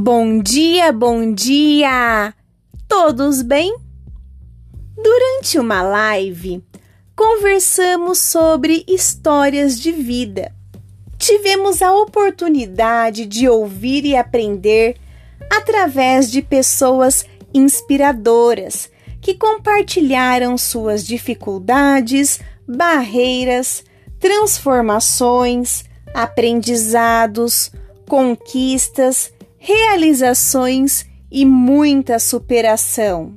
Bom 0.00 0.40
dia, 0.40 0.92
bom 0.92 1.34
dia! 1.34 2.32
Todos 2.86 3.42
bem? 3.42 3.76
Durante 4.96 5.58
uma 5.58 5.82
live, 5.82 6.62
conversamos 7.16 8.20
sobre 8.20 8.84
histórias 8.86 9.76
de 9.76 9.90
vida. 9.90 10.54
Tivemos 11.18 11.82
a 11.82 11.92
oportunidade 11.92 13.26
de 13.26 13.48
ouvir 13.48 14.04
e 14.04 14.14
aprender 14.14 14.94
através 15.50 16.30
de 16.30 16.42
pessoas 16.42 17.26
inspiradoras 17.52 18.88
que 19.20 19.34
compartilharam 19.34 20.56
suas 20.56 21.04
dificuldades, 21.04 22.38
barreiras, 22.68 23.82
transformações, 24.20 25.84
aprendizados, 26.14 27.72
conquistas, 28.06 29.32
realizações 29.68 31.04
e 31.30 31.44
muita 31.44 32.18
superação. 32.18 33.36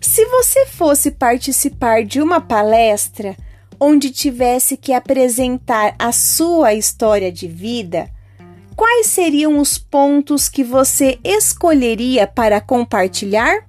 Se 0.00 0.24
você 0.24 0.66
fosse 0.66 1.12
participar 1.12 2.02
de 2.02 2.20
uma 2.20 2.40
palestra 2.40 3.36
onde 3.78 4.10
tivesse 4.10 4.76
que 4.76 4.92
apresentar 4.92 5.94
a 5.96 6.10
sua 6.10 6.74
história 6.74 7.30
de 7.30 7.46
vida, 7.46 8.10
quais 8.74 9.06
seriam 9.06 9.60
os 9.60 9.78
pontos 9.78 10.48
que 10.48 10.64
você 10.64 11.20
escolheria 11.22 12.26
para 12.26 12.60
compartilhar? 12.60 13.68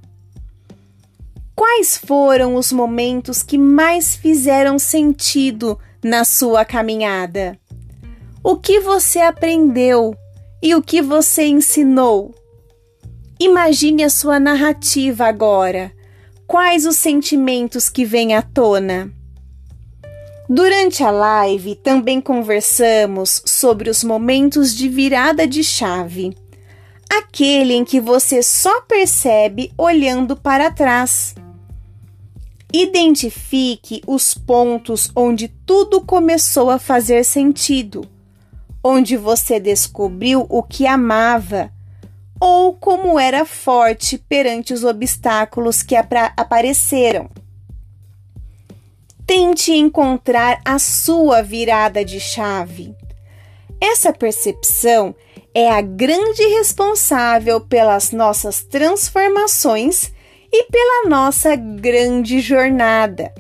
Quais 1.55 1.95
foram 1.95 2.55
os 2.55 2.71
momentos 2.71 3.43
que 3.43 3.57
mais 3.57 4.15
fizeram 4.15 4.79
sentido 4.79 5.77
na 6.03 6.25
sua 6.25 6.65
caminhada? 6.65 7.55
O 8.43 8.55
que 8.55 8.79
você 8.79 9.19
aprendeu 9.19 10.17
e 10.61 10.73
o 10.73 10.81
que 10.81 11.01
você 11.01 11.45
ensinou? 11.45 12.33
Imagine 13.39 14.03
a 14.03 14.09
sua 14.09 14.39
narrativa 14.39 15.25
agora. 15.25 15.91
Quais 16.47 16.85
os 16.85 16.95
sentimentos 16.95 17.89
que 17.89 18.03
vêm 18.03 18.33
à 18.33 18.41
tona? 18.41 19.11
Durante 20.49 21.03
a 21.03 21.11
live 21.11 21.75
também 21.75 22.21
conversamos 22.21 23.43
sobre 23.45 23.89
os 23.89 24.03
momentos 24.03 24.73
de 24.73 24.87
virada 24.87 25.45
de 25.45 25.63
chave, 25.63 26.35
aquele 27.09 27.73
em 27.73 27.83
que 27.83 27.99
você 27.99 28.41
só 28.41 28.81
percebe 28.81 29.71
olhando 29.77 30.37
para 30.37 30.71
trás. 30.71 31.35
Identifique 32.73 34.01
os 34.07 34.33
pontos 34.33 35.11
onde 35.15 35.49
tudo 35.49 36.01
começou 36.01 36.69
a 36.69 36.79
fazer 36.79 37.23
sentido, 37.25 38.07
onde 38.83 39.17
você 39.17 39.59
descobriu 39.59 40.45
o 40.49 40.63
que 40.63 40.85
amava 40.85 41.71
ou 42.39 42.73
como 42.73 43.19
era 43.19 43.45
forte 43.45 44.17
perante 44.17 44.73
os 44.73 44.83
obstáculos 44.83 45.81
que 45.81 45.95
apareceram. 45.95 47.29
Tente 49.25 49.73
encontrar 49.73 50.61
a 50.63 50.79
sua 50.79 51.41
virada 51.41 52.05
de 52.05 52.19
chave. 52.19 52.95
Essa 53.81 54.13
percepção 54.13 55.13
é 55.53 55.69
a 55.69 55.81
grande 55.81 56.43
responsável 56.43 57.59
pelas 57.59 58.11
nossas 58.11 58.63
transformações 58.63 60.13
e 60.51 60.63
pela 60.65 61.09
nossa 61.09 61.55
grande 61.55 62.39
jornada. 62.39 63.33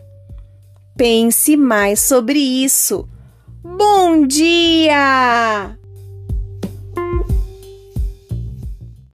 Pense 0.95 1.55
mais 1.55 2.01
sobre 2.01 2.39
isso. 2.39 3.07
Bom 3.75 4.25
dia! 4.27 5.75